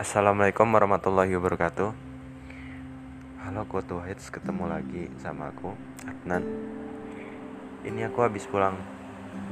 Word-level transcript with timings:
Assalamualaikum 0.00 0.64
warahmatullahi 0.64 1.36
wabarakatuh. 1.36 1.92
Halo 3.44 3.62
Kutu 3.68 4.00
Hits 4.00 4.32
ketemu 4.32 4.64
lagi 4.64 5.12
sama 5.20 5.52
aku 5.52 5.76
Adnan. 6.08 6.40
Ini 7.84 8.08
aku 8.08 8.24
habis 8.24 8.48
pulang 8.48 8.80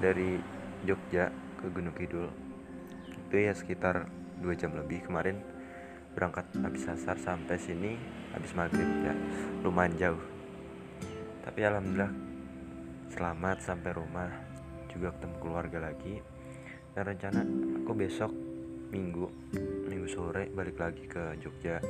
dari 0.01 0.41
Jogja 0.89 1.29
ke 1.61 1.69
Gunung 1.69 1.93
Kidul. 1.93 2.33
Itu 3.29 3.37
ya 3.37 3.53
sekitar 3.53 4.09
2 4.41 4.49
jam 4.57 4.73
lebih 4.73 5.05
kemarin. 5.05 5.37
Berangkat 6.17 6.49
habis 6.65 6.89
asar 6.89 7.21
sampai 7.21 7.61
sini 7.61 8.01
habis 8.33 8.57
maghrib. 8.57 8.89
Ya 9.05 9.13
Lumayan 9.61 10.01
jauh. 10.01 10.25
Tapi 11.45 11.61
alhamdulillah 11.61 12.09
selamat 13.13 13.61
sampai 13.61 13.93
rumah. 13.93 14.33
Juga 14.89 15.13
ketemu 15.13 15.37
keluarga 15.45 15.93
lagi. 15.93 16.25
Dan 16.97 17.05
rencana 17.05 17.45
aku 17.85 17.93
besok 17.93 18.48
minggu 18.89 19.29
minggu 19.89 20.09
sore 20.09 20.49
balik 20.53 20.81
lagi 20.81 21.05
ke 21.05 21.37
Jogja. 21.45 21.81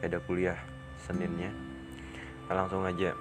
Ada 0.00 0.22
kuliah 0.24 0.56
Seninnya. 1.00 1.50
Nah, 2.46 2.54
langsung 2.54 2.84
aja. 2.86 3.16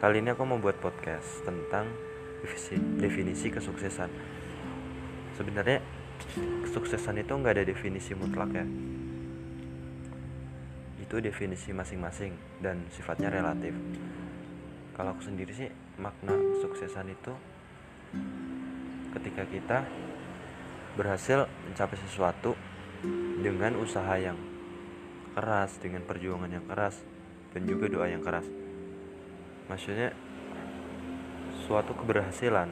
Kali 0.00 0.18
ini 0.18 0.34
aku 0.34 0.42
mau 0.42 0.58
buat 0.58 0.74
podcast 0.82 1.46
tentang 1.46 1.86
definisi, 2.98 3.52
kesuksesan. 3.52 4.10
Sebenarnya 5.38 5.78
kesuksesan 6.66 7.22
itu 7.22 7.32
nggak 7.32 7.54
ada 7.60 7.64
definisi 7.66 8.16
mutlak 8.18 8.50
ya. 8.50 8.66
Itu 10.98 11.22
definisi 11.22 11.70
masing-masing 11.70 12.34
dan 12.58 12.82
sifatnya 12.90 13.30
relatif. 13.30 13.76
Kalau 14.98 15.14
aku 15.14 15.22
sendiri 15.22 15.52
sih 15.54 15.70
makna 16.00 16.34
kesuksesan 16.34 17.06
itu 17.12 17.32
ketika 19.12 19.44
kita 19.46 19.78
berhasil 20.92 21.48
mencapai 21.68 21.96
sesuatu 22.08 22.52
dengan 23.40 23.76
usaha 23.80 24.14
yang 24.20 24.36
keras, 25.32 25.80
dengan 25.80 26.04
perjuangan 26.04 26.50
yang 26.52 26.66
keras, 26.68 27.00
dan 27.56 27.64
juga 27.64 27.88
doa 27.88 28.06
yang 28.08 28.20
keras. 28.20 28.44
Maksudnya, 29.66 30.12
suatu 31.64 31.96
keberhasilan 31.96 32.68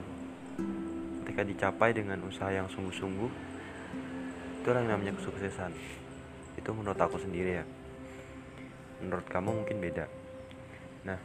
ketika 1.24 1.42
dicapai 1.46 1.96
dengan 1.96 2.20
usaha 2.28 2.52
yang 2.52 2.68
sungguh-sungguh, 2.68 3.30
itulah 4.60 4.84
yang 4.84 4.92
namanya 4.98 5.16
kesuksesan. 5.16 5.72
Itu 6.60 6.76
menurut 6.76 7.00
aku 7.00 7.16
sendiri 7.16 7.62
ya. 7.62 7.64
Menurut 9.00 9.24
kamu 9.32 9.64
mungkin 9.64 9.80
beda. 9.80 10.04
Nah, 11.08 11.16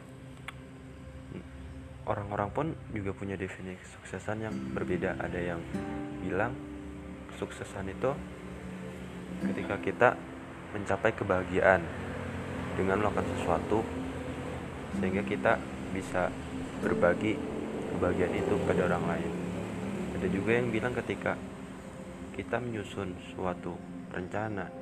orang-orang 2.08 2.48
pun 2.48 2.66
juga 2.96 3.12
punya 3.12 3.36
definisi 3.36 3.76
kesuksesan 3.76 4.48
yang 4.48 4.54
berbeda. 4.72 5.20
Ada 5.20 5.40
yang 5.52 5.60
bilang 6.24 6.75
kesuksesan 7.36 7.92
itu 7.92 8.16
ketika 9.44 9.76
kita 9.84 10.08
mencapai 10.72 11.12
kebahagiaan 11.12 11.84
dengan 12.80 13.04
melakukan 13.04 13.28
sesuatu 13.36 13.84
sehingga 14.96 15.20
kita 15.28 15.60
bisa 15.92 16.32
berbagi 16.80 17.36
kebahagiaan 17.96 18.34
itu 18.40 18.54
kepada 18.64 18.80
orang 18.88 19.04
lain. 19.04 19.30
Ada 20.16 20.28
juga 20.32 20.50
yang 20.56 20.72
bilang 20.72 20.96
ketika 20.96 21.36
kita 22.32 22.56
menyusun 22.56 23.12
suatu 23.32 23.76
rencana, 24.12 24.72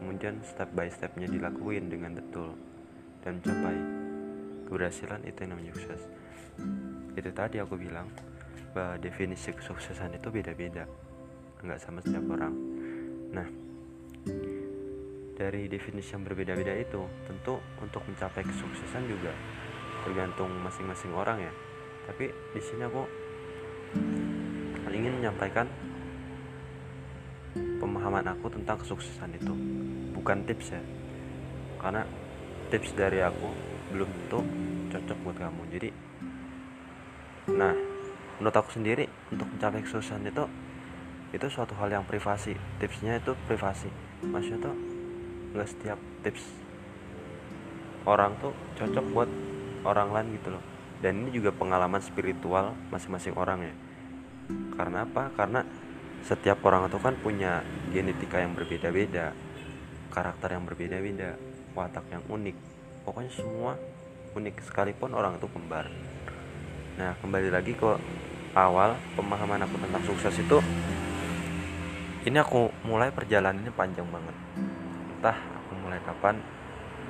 kemudian 0.00 0.40
step 0.44 0.72
by 0.72 0.88
stepnya 0.88 1.28
dilakuin 1.28 1.92
dengan 1.92 2.16
betul 2.16 2.56
dan 3.20 3.40
mencapai 3.40 3.76
keberhasilan 4.68 5.20
itu 5.28 5.38
yang 5.44 5.50
namanya 5.52 5.72
sukses. 5.76 6.02
Itu 7.12 7.30
tadi 7.36 7.60
aku 7.60 7.76
bilang 7.76 8.08
bahwa 8.72 8.96
definisi 9.00 9.52
kesuksesan 9.52 10.16
itu 10.16 10.28
beda-beda 10.28 10.88
nggak 11.62 11.80
sama 11.82 11.98
setiap 12.02 12.24
orang. 12.30 12.54
Nah 13.34 13.46
dari 15.38 15.70
definisi 15.70 16.18
yang 16.18 16.26
berbeda-beda 16.26 16.74
itu 16.74 16.98
tentu 17.30 17.62
untuk 17.78 18.02
mencapai 18.10 18.42
kesuksesan 18.42 19.06
juga 19.06 19.30
tergantung 20.02 20.50
masing-masing 20.66 21.14
orang 21.14 21.38
ya. 21.38 21.52
Tapi 22.10 22.30
di 22.30 22.60
sini 22.62 22.82
aku 22.82 23.02
ingin 24.98 25.14
menyampaikan 25.22 25.70
pemahaman 27.54 28.26
aku 28.34 28.50
tentang 28.50 28.82
kesuksesan 28.82 29.30
itu. 29.38 29.54
Bukan 30.18 30.42
tips 30.42 30.74
ya. 30.74 30.82
Karena 31.78 32.02
tips 32.74 32.98
dari 32.98 33.22
aku 33.22 33.48
belum 33.94 34.10
tentu 34.10 34.40
cocok 34.90 35.18
buat 35.22 35.36
kamu. 35.38 35.62
Jadi 35.70 35.88
nah 37.54 37.72
menurut 38.42 38.56
aku 38.58 38.74
sendiri 38.74 39.06
untuk 39.30 39.46
mencapai 39.54 39.86
kesuksesan 39.86 40.26
itu 40.26 40.44
itu 41.32 41.46
suatu 41.52 41.76
hal 41.76 41.92
yang 41.92 42.04
privasi. 42.08 42.56
Tipsnya 42.80 43.20
itu 43.20 43.36
privasi. 43.44 43.88
Maksudnya 44.24 44.70
tuh 44.70 44.76
nggak 45.56 45.68
setiap 45.68 45.98
tips 46.24 46.44
orang 48.08 48.36
tuh 48.40 48.52
cocok 48.76 49.04
buat 49.12 49.30
orang 49.84 50.08
lain 50.12 50.28
gitu 50.40 50.48
loh. 50.56 50.64
Dan 50.98 51.22
ini 51.22 51.30
juga 51.30 51.54
pengalaman 51.54 52.02
spiritual 52.02 52.74
masing-masing 52.90 53.36
orang 53.36 53.68
ya. 53.68 53.74
Karena 54.74 55.04
apa? 55.04 55.30
Karena 55.36 55.60
setiap 56.24 56.58
orang 56.66 56.90
itu 56.90 56.98
kan 56.98 57.14
punya 57.20 57.62
genetika 57.94 58.42
yang 58.42 58.56
berbeda-beda 58.58 59.36
karakter 60.10 60.56
yang 60.56 60.64
berbeda-beda 60.66 61.36
watak 61.76 62.04
yang 62.10 62.24
unik. 62.26 62.56
Pokoknya 63.06 63.32
semua 63.32 63.72
unik 64.34 64.64
sekalipun 64.66 65.14
orang 65.14 65.38
itu 65.38 65.46
kembar. 65.46 65.86
Nah 66.98 67.14
kembali 67.22 67.54
lagi 67.54 67.76
ke 67.76 67.90
awal 68.56 68.98
pemahaman 69.14 69.62
aku 69.62 69.76
tentang 69.78 70.02
sukses 70.02 70.34
itu 70.40 70.58
ini 72.28 72.44
aku 72.44 72.68
mulai 72.84 73.08
perjalanan 73.08 73.64
ini 73.64 73.72
panjang 73.72 74.04
banget. 74.12 74.36
Entah 75.16 75.32
aku 75.32 75.72
mulai 75.80 75.96
kapan 76.04 76.36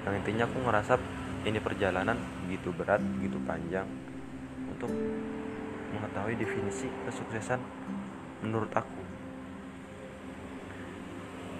yang 0.07 0.15
intinya 0.15 0.47
aku 0.47 0.63
ngerasa 0.63 0.95
ini 1.43 1.59
perjalanan 1.59 2.15
begitu 2.47 2.71
berat 2.71 3.03
begitu 3.19 3.35
panjang 3.43 3.83
untuk 4.71 4.87
mengetahui 5.91 6.39
definisi 6.39 6.87
kesuksesan 7.03 7.59
menurut 8.47 8.71
aku. 8.71 9.03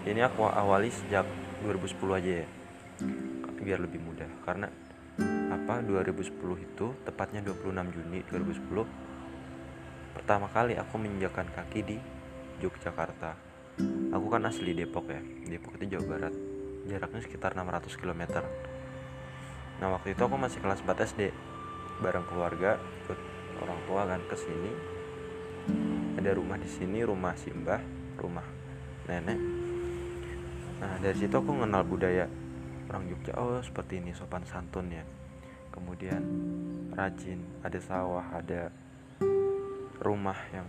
Ini 0.07 0.23
aku 0.23 0.47
awali 0.47 0.95
sejak 0.95 1.27
2010 1.67 2.15
aja 2.15 2.33
ya 2.47 2.49
biar 3.59 3.83
lebih 3.83 3.99
mudah. 3.99 4.31
Karena 4.47 4.71
apa? 5.51 5.83
2010 5.83 6.39
itu 6.63 6.87
tepatnya 7.03 7.43
26 7.43 7.75
Juni 7.91 8.23
2010 8.31 8.87
pertama 10.15 10.47
kali 10.47 10.79
aku 10.79 10.95
menginjakan 10.95 11.51
kaki 11.51 11.81
di 11.83 11.97
Yogyakarta 12.63 13.48
aku 14.13 14.27
kan 14.29 14.43
asli 14.49 14.73
Depok 14.73 15.07
ya. 15.11 15.21
Depok 15.49 15.77
itu 15.81 15.97
Jawa 15.97 16.05
Barat. 16.17 16.35
Jaraknya 16.89 17.21
sekitar 17.21 17.53
600 17.53 18.01
km 18.01 18.23
nah 19.79 19.95
waktu 19.95 20.11
itu 20.11 20.23
aku 20.27 20.35
masih 20.35 20.59
kelas 20.59 20.83
4 20.83 21.07
SD 21.15 21.31
bareng 22.03 22.27
keluarga 22.27 22.83
ikut 23.07 23.19
orang 23.63 23.79
tua 23.87 24.03
kan 24.11 24.21
ke 24.27 24.37
sini. 24.39 24.73
Ada 26.19 26.35
rumah 26.35 26.59
di 26.59 26.67
sini 26.67 26.99
rumah 27.07 27.35
simbah 27.39 27.79
rumah 28.19 28.47
nenek. 29.07 29.39
Nah 30.83 30.99
dari 30.99 31.15
situ 31.15 31.35
aku 31.35 31.63
kenal 31.63 31.87
budaya 31.87 32.27
orang 32.91 33.07
Jogja. 33.07 33.39
Oh 33.39 33.63
seperti 33.63 34.03
ini 34.03 34.11
sopan 34.15 34.43
santun 34.47 34.91
ya. 34.91 35.07
Kemudian 35.71 36.23
rajin 36.95 37.39
ada 37.63 37.79
sawah 37.79 38.27
ada 38.35 38.75
rumah 40.03 40.39
yang 40.51 40.67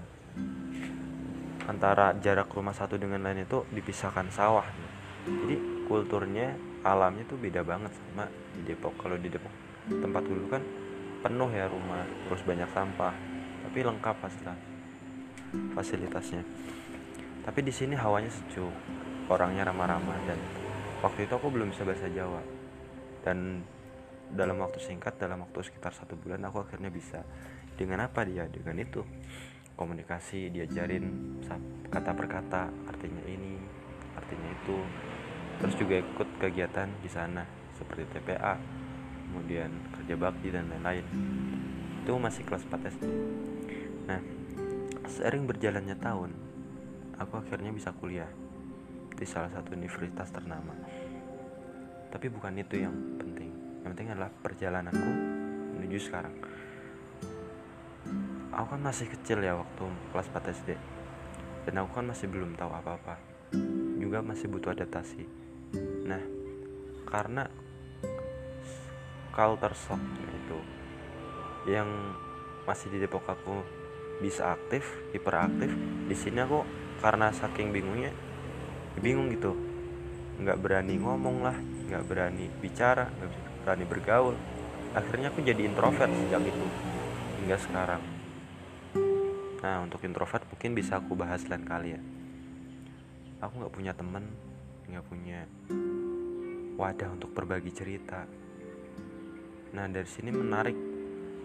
antara 1.68 2.16
jarak 2.22 2.48
rumah 2.54 2.72
satu 2.72 2.96
dengan 2.96 3.26
lain 3.26 3.44
itu 3.44 3.66
dipisahkan 3.74 4.30
sawah. 4.32 4.66
Jadi 5.26 5.86
kulturnya 5.90 6.56
alamnya 6.86 7.28
tuh 7.28 7.36
beda 7.36 7.66
banget 7.66 7.92
sama 7.92 8.30
di 8.56 8.72
Depok. 8.72 8.96
Kalau 8.96 9.20
di 9.20 9.28
Depok 9.28 9.52
tempat 9.90 10.24
dulu 10.24 10.46
kan 10.48 10.64
penuh 11.20 11.50
ya 11.52 11.68
rumah 11.68 12.06
terus 12.28 12.42
banyak 12.46 12.70
sampah. 12.72 13.14
Tapi 13.68 13.78
lengkap 13.84 14.16
pasti 14.24 14.44
fasilitasnya. 15.76 16.44
Tapi 17.44 17.60
di 17.66 17.74
sini 17.74 17.98
hawanya 17.98 18.30
sejuk 18.30 18.70
orangnya 19.30 19.70
ramah-ramah 19.70 20.18
dan 20.26 20.40
waktu 21.02 21.26
itu 21.26 21.34
aku 21.36 21.50
belum 21.50 21.74
bisa 21.74 21.84
bahasa 21.86 22.08
Jawa. 22.10 22.42
Dan 23.20 23.62
dalam 24.30 24.62
waktu 24.62 24.78
singkat 24.78 25.18
dalam 25.18 25.42
waktu 25.42 25.66
sekitar 25.66 25.90
satu 25.94 26.14
bulan 26.14 26.42
aku 26.46 26.62
akhirnya 26.62 26.94
bisa. 26.94 27.26
Dengan 27.74 28.06
apa 28.06 28.28
dia? 28.28 28.46
Dengan 28.46 28.76
itu 28.78 29.02
komunikasi 29.80 30.52
diajarin 30.52 31.40
kata 31.88 32.12
per 32.12 32.28
kata 32.28 32.68
artinya 32.92 33.24
ini 33.24 33.56
artinya 34.20 34.50
itu. 34.52 34.78
Terus 35.64 35.76
juga 35.80 35.96
ikut 36.04 36.30
kegiatan 36.36 36.92
di 37.00 37.08
sana 37.08 37.48
seperti 37.80 38.20
TPA 38.20 38.60
kemudian 39.32 39.72
kerja 39.96 40.20
bakti 40.20 40.52
dan 40.52 40.68
lain-lain. 40.68 41.06
Itu 42.04 42.20
masih 42.20 42.44
kelas 42.44 42.68
4 42.68 42.92
SD 43.00 43.04
nah 44.10 44.18
sering 45.06 45.46
berjalannya 45.46 45.94
tahun 46.02 46.34
aku 47.22 47.46
akhirnya 47.46 47.70
bisa 47.70 47.94
kuliah 47.94 48.26
di 49.14 49.26
salah 49.28 49.54
satu 49.54 49.78
universitas 49.78 50.28
ternama. 50.34 50.76
Tapi 52.10 52.26
bukan 52.28 52.58
itu 52.58 52.82
yang 52.82 52.96
penting. 53.22 53.52
Yang 53.86 53.90
penting 53.96 54.10
adalah 54.12 54.32
perjalananku 54.34 55.12
menuju 55.78 55.98
sekarang 56.10 56.34
aku 58.50 58.76
kan 58.76 58.82
masih 58.82 59.06
kecil 59.10 59.46
ya 59.46 59.54
waktu 59.54 59.86
kelas 60.10 60.28
4 60.34 60.56
SD 60.62 60.70
dan 61.70 61.74
aku 61.86 62.02
kan 62.02 62.06
masih 62.10 62.26
belum 62.26 62.58
tahu 62.58 62.72
apa-apa. 62.74 63.22
Juga 64.02 64.26
masih 64.26 64.50
butuh 64.50 64.74
adaptasi. 64.74 65.22
Nah 66.08 66.22
karena 67.06 67.46
culture 69.34 69.78
shock 69.78 70.02
itu 70.34 70.60
yang 71.70 71.90
masih 72.66 72.90
di 72.90 72.98
Depok 73.02 73.26
aku 73.30 73.62
bisa 74.20 74.54
aktif 74.54 74.86
hiperaktif 75.14 75.72
di 76.10 76.16
sini 76.18 76.44
aku 76.44 76.66
karena 77.00 77.30
saking 77.30 77.70
bingungnya 77.70 78.10
bingung 78.98 79.30
gitu. 79.30 79.54
Nggak 80.42 80.58
berani 80.58 80.96
ngomong 80.98 81.46
lah 81.46 81.58
nggak 81.90 82.04
berani 82.10 82.50
bicara 82.62 83.14
nggak 83.14 83.30
berani 83.62 83.86
bergaul. 83.86 84.36
Akhirnya 84.98 85.30
aku 85.30 85.46
jadi 85.46 85.70
introvert 85.70 86.10
sejak 86.10 86.42
itu 86.50 86.66
hingga 87.46 87.58
sekarang 87.62 88.19
nah 89.60 89.84
untuk 89.84 90.00
introvert 90.08 90.48
mungkin 90.48 90.72
bisa 90.72 91.04
aku 91.04 91.16
bahas 91.20 91.44
lain 91.48 91.68
kali 91.68 91.96
ya. 91.96 92.02
Aku 93.44 93.60
nggak 93.60 93.74
punya 93.74 93.92
temen 93.96 94.24
nggak 94.90 95.06
punya 95.06 95.40
wadah 96.80 97.10
untuk 97.12 97.36
berbagi 97.36 97.72
cerita. 97.76 98.24
Nah 99.76 99.86
dari 99.92 100.08
sini 100.08 100.32
menarik 100.32 100.78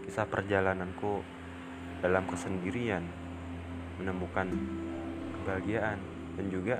kisah 0.06 0.26
perjalananku 0.30 1.20
dalam 2.00 2.24
kesendirian 2.30 3.02
menemukan 3.98 4.50
kebahagiaan 5.40 5.98
dan 6.34 6.46
juga 6.50 6.76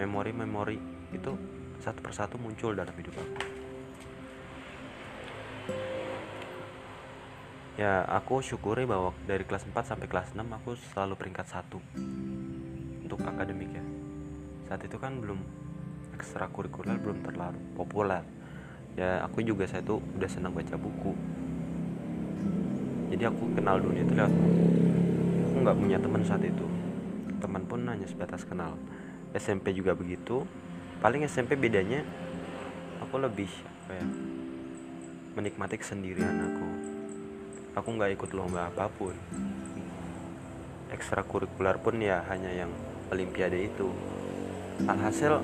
memori-memori 0.00 0.78
itu 1.12 1.32
satu 1.82 2.00
persatu 2.00 2.38
muncul 2.38 2.72
dalam 2.72 2.94
hidup 2.94 3.12
aku 3.18 3.61
ya 7.80 8.04
aku 8.04 8.44
syukuri 8.44 8.84
bahwa 8.84 9.16
dari 9.24 9.48
kelas 9.48 9.64
4 9.64 9.72
sampai 9.80 10.04
kelas 10.04 10.36
6 10.36 10.44
aku 10.44 10.76
selalu 10.92 11.14
peringkat 11.16 11.46
satu 11.48 11.80
untuk 13.00 13.20
akademik 13.24 13.72
ya. 13.72 13.84
Saat 14.68 14.84
itu 14.84 14.96
kan 15.00 15.16
belum 15.20 15.40
ekstrakurikuler 16.16 17.00
belum 17.00 17.24
terlalu 17.24 17.60
populer. 17.72 18.24
Ya 18.92 19.24
aku 19.24 19.40
juga 19.40 19.64
saya 19.64 19.80
tuh 19.80 20.04
udah 20.20 20.28
senang 20.28 20.52
baca 20.52 20.76
buku. 20.76 21.16
Jadi 23.12 23.24
aku 23.28 23.56
kenal 23.56 23.80
dunia 23.80 24.04
itu 24.04 24.12
lewat 24.16 24.32
aku 25.48 25.56
nggak 25.64 25.76
punya 25.80 25.96
teman 25.96 26.22
saat 26.28 26.44
itu. 26.44 26.66
Teman 27.40 27.64
pun 27.64 27.88
hanya 27.88 28.04
sebatas 28.04 28.44
kenal. 28.44 28.76
SMP 29.32 29.72
juga 29.72 29.96
begitu. 29.96 30.44
Paling 31.00 31.24
SMP 31.24 31.56
bedanya 31.56 32.04
aku 33.00 33.16
lebih 33.16 33.48
apa 33.82 33.98
ya 33.98 34.06
menikmati 35.32 35.80
kesendirian 35.80 36.38
aku 36.38 36.91
aku 37.72 37.88
nggak 37.96 38.12
ikut 38.20 38.30
lomba 38.36 38.68
apa 38.68 38.88
pun. 38.92 39.16
Ekstrakurikuler 40.92 41.80
pun 41.80 41.96
ya 42.00 42.20
hanya 42.28 42.52
yang 42.52 42.72
olimpiade 43.08 43.64
itu. 43.64 43.88
Alhasil 44.84 45.40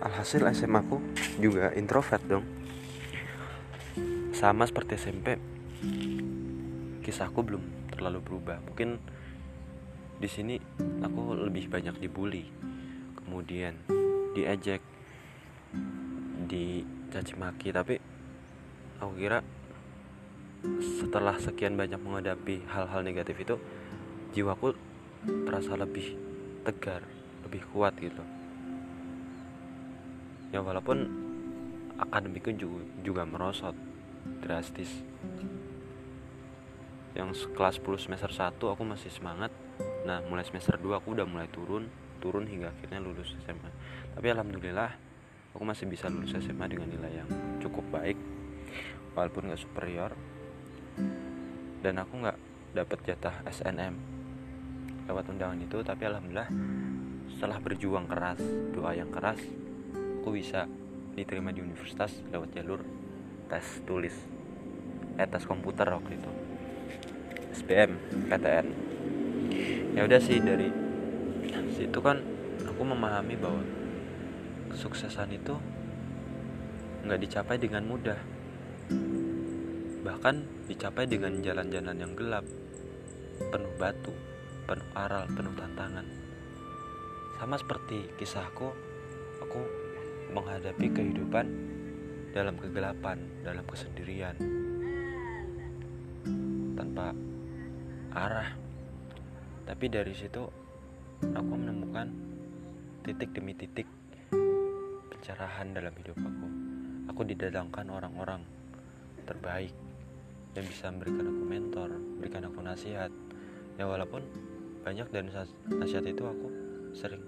alhasil 0.00 0.44
SMA 0.52 0.80
aku 0.84 1.00
juga 1.40 1.72
introvert 1.72 2.24
dong. 2.28 2.44
Sama 4.36 4.64
seperti 4.68 4.96
SMP 4.96 5.36
kisahku 7.00 7.40
belum 7.40 7.64
terlalu 7.92 8.20
berubah. 8.20 8.60
Mungkin 8.64 9.00
di 10.20 10.28
sini 10.28 10.60
aku 11.00 11.34
lebih 11.48 11.72
banyak 11.72 11.96
dibully 11.96 12.44
kemudian 13.16 13.74
diejek 14.36 14.84
dicaci 16.46 17.34
maki 17.40 17.72
tapi 17.72 17.96
aku 19.00 19.12
kira 19.16 19.40
setelah 21.00 21.40
sekian 21.40 21.74
banyak 21.74 21.96
menghadapi 21.96 22.68
hal-hal 22.68 23.00
negatif 23.00 23.36
itu 23.40 23.56
jiwaku 24.36 24.76
terasa 25.48 25.72
lebih 25.76 26.16
tegar 26.68 27.00
lebih 27.50 27.66
kuat 27.72 27.96
gitu. 27.98 28.22
Ya 30.54 30.62
walaupun 30.62 31.08
akademikku 31.98 32.54
juga, 32.54 32.86
juga 33.02 33.22
merosot 33.26 33.74
drastis. 34.38 34.90
Yang 37.16 37.50
kelas 37.58 37.82
10 37.82 38.06
semester 38.06 38.30
1 38.30 38.54
aku 38.54 38.82
masih 38.86 39.10
semangat 39.10 39.50
nah 40.10 40.18
mulai 40.26 40.42
semester 40.42 40.74
2 40.74 40.90
aku 40.98 41.14
udah 41.14 41.22
mulai 41.22 41.46
turun 41.54 41.86
turun 42.18 42.50
hingga 42.50 42.74
akhirnya 42.74 42.98
lulus 42.98 43.30
SMA 43.46 43.70
tapi 44.18 44.26
alhamdulillah 44.26 44.90
aku 45.54 45.62
masih 45.62 45.86
bisa 45.86 46.10
lulus 46.10 46.34
SMA 46.34 46.66
dengan 46.66 46.90
nilai 46.90 47.22
yang 47.22 47.30
cukup 47.62 47.86
baik 47.94 48.18
walaupun 49.14 49.50
gak 49.50 49.62
superior. 49.62 50.12
Dan 51.80 51.96
aku 51.96 52.20
nggak 52.20 52.38
dapet 52.76 52.98
jatah 53.08 53.40
SNM 53.48 53.96
lewat 55.08 55.32
undangan 55.32 55.58
itu 55.58 55.80
tapi 55.82 56.06
alhamdulillah 56.06 56.46
setelah 57.34 57.58
berjuang 57.58 58.06
keras 58.06 58.38
doa 58.70 58.94
yang 58.94 59.10
keras 59.10 59.42
aku 60.22 60.38
bisa 60.38 60.70
diterima 61.16 61.50
di 61.50 61.64
universitas 61.64 62.14
lewat 62.30 62.52
jalur 62.54 62.84
tes 63.50 63.64
tulis 63.88 64.14
eh 65.18 65.26
tes 65.26 65.42
komputer 65.48 65.88
waktu 65.88 66.20
itu. 66.20 66.30
SPM 67.56 67.96
PTN 68.28 68.66
ya 69.96 70.06
udah 70.06 70.20
sih 70.22 70.38
dari 70.38 70.68
situ 71.74 71.98
kan 71.98 72.20
aku 72.62 72.82
memahami 72.84 73.34
bahwa 73.40 73.62
kesuksesan 74.70 75.34
itu 75.34 75.54
nggak 77.06 77.20
dicapai 77.20 77.56
dengan 77.56 77.84
mudah 77.88 78.20
bahkan 80.06 80.46
dicapai 80.70 81.08
dengan 81.08 81.40
jalan-jalan 81.40 81.96
yang 81.96 82.12
gelap 82.14 82.44
penuh 83.50 83.74
batu 83.80 84.12
penuh 84.68 84.90
aral 84.94 85.26
penuh 85.32 85.52
tantangan 85.56 86.06
sama 87.40 87.56
seperti 87.56 88.04
kisahku 88.20 88.68
aku 89.40 89.60
menghadapi 90.30 90.86
kehidupan 90.92 91.46
dalam 92.30 92.54
kegelapan, 92.54 93.18
dalam 93.42 93.66
kesendirian, 93.66 94.38
tanpa 96.78 97.10
arah. 98.14 98.69
Tapi 99.70 99.86
dari 99.86 100.10
situ 100.10 100.42
aku 101.22 101.52
menemukan 101.54 102.10
titik 103.06 103.30
demi 103.30 103.54
titik 103.54 103.86
pencerahan 105.14 105.70
dalam 105.70 105.94
hidup 105.94 106.18
aku. 106.18 106.46
Aku 107.14 107.22
didatangkan 107.22 107.86
orang-orang 107.86 108.42
terbaik 109.22 109.70
yang 110.58 110.66
bisa 110.66 110.90
memberikan 110.90 111.30
aku 111.30 111.42
mentor, 111.46 111.90
memberikan 111.94 112.42
aku 112.50 112.58
nasihat. 112.66 113.14
Ya 113.78 113.86
walaupun 113.86 114.26
banyak 114.82 115.06
dari 115.14 115.30
nasihat 115.70 116.02
itu 116.02 116.26
aku 116.26 116.46
sering 116.90 117.22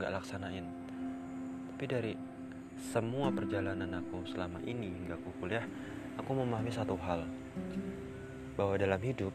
nggak 0.00 0.16
laksanain 0.16 0.64
tapi 1.80 1.84
dari 1.96 2.12
semua 2.92 3.32
perjalanan 3.32 4.00
aku 4.00 4.24
selama 4.28 4.60
ini 4.68 4.92
hingga 4.92 5.16
aku 5.16 5.32
kuliah 5.40 5.64
aku 6.16 6.30
memahami 6.36 6.68
satu 6.68 6.92
hal 7.00 7.24
bahwa 8.54 8.76
dalam 8.76 9.00
hidup 9.00 9.32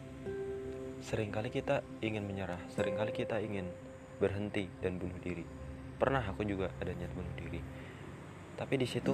sering 1.06 1.30
kali 1.30 1.54
kita 1.54 1.86
ingin 2.02 2.26
menyerah 2.26 2.58
sering 2.74 2.98
kali 2.98 3.14
kita 3.14 3.38
ingin 3.38 3.70
berhenti 4.18 4.66
dan 4.82 4.98
bunuh 4.98 5.22
diri. 5.22 5.46
Pernah 6.02 6.26
aku 6.26 6.42
juga 6.50 6.74
ada 6.82 6.90
niat 6.98 7.14
bunuh 7.14 7.30
diri. 7.38 7.62
Tapi 8.58 8.74
di 8.74 8.88
situ 8.90 9.14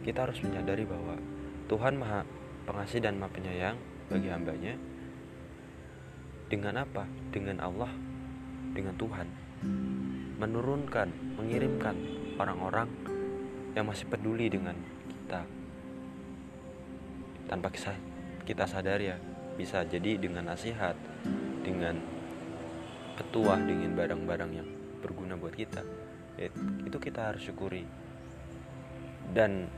kita 0.00 0.24
harus 0.24 0.40
menyadari 0.40 0.88
bahwa 0.88 1.20
Tuhan 1.68 2.00
maha 2.00 2.24
pengasih 2.64 3.04
dan 3.04 3.20
maha 3.20 3.36
penyayang 3.36 3.76
bagi 4.08 4.32
hambanya. 4.32 4.74
Dengan 6.50 6.82
apa? 6.82 7.04
dengan 7.30 7.62
Allah 7.62 7.92
dengan 8.72 8.96
Tuhan. 8.96 9.28
Menurunkan, 10.40 11.36
mengirimkan 11.36 11.94
orang-orang 12.40 12.88
yang 13.76 13.84
masih 13.84 14.08
peduli 14.08 14.48
dengan 14.48 14.74
kita. 15.04 15.44
Tanpa 17.44 17.68
kita 18.46 18.64
sadar 18.64 18.98
ya 18.98 19.29
bisa 19.60 19.84
jadi 19.84 20.16
dengan 20.16 20.48
nasihat 20.48 20.96
dengan 21.60 22.00
petuah 23.20 23.60
dengan 23.60 23.92
barang-barang 23.92 24.50
yang 24.56 24.68
berguna 25.04 25.36
buat 25.36 25.52
kita. 25.52 25.84
Itu 26.88 26.96
kita 26.96 27.28
harus 27.28 27.44
syukuri. 27.44 27.84
Dan 29.28 29.68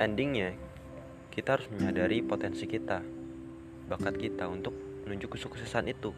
endingnya 0.00 0.56
kita 1.28 1.60
harus 1.60 1.68
menyadari 1.68 2.24
potensi 2.24 2.64
kita 2.64 3.04
bakat 3.92 4.16
kita 4.16 4.48
untuk 4.48 4.72
menuju 5.04 5.28
kesuksesan 5.28 5.92
itu. 5.92 6.16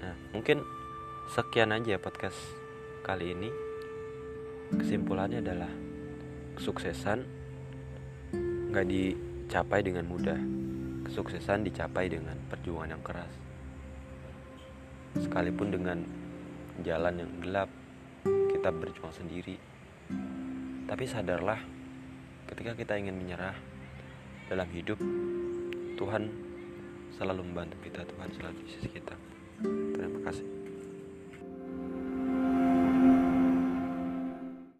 Nah 0.00 0.16
mungkin 0.32 0.64
sekian 1.36 1.76
aja 1.76 2.00
podcast 2.00 2.40
kali 3.04 3.36
ini. 3.36 3.52
Kesimpulannya 4.72 5.44
adalah 5.44 5.68
kesuksesan 6.56 7.28
nggak 8.72 8.86
dicapai 9.50 9.82
dengan 9.82 10.06
mudah. 10.06 10.38
Kesuksesan 11.10 11.66
dicapai 11.66 12.06
dengan 12.06 12.38
perjuangan 12.46 12.94
yang 12.94 13.02
keras. 13.02 13.34
Sekalipun 15.18 15.74
dengan 15.74 15.98
jalan 16.86 17.18
yang 17.18 17.30
gelap 17.42 17.66
kita 18.22 18.70
berjuang 18.70 19.10
sendiri. 19.10 19.58
Tapi 20.86 21.02
sadarlah 21.02 21.58
ketika 22.46 22.78
kita 22.78 22.94
ingin 22.94 23.18
menyerah 23.18 23.58
dalam 24.46 24.70
hidup 24.70 25.02
Tuhan 25.98 26.30
selalu 27.18 27.42
membantu 27.50 27.74
kita 27.82 28.06
Tuhan 28.06 28.30
selalu 28.30 28.54
di 28.62 28.70
sisi 28.70 28.86
kita. 28.86 29.18
Terima 29.66 30.30
kasih 30.30 30.59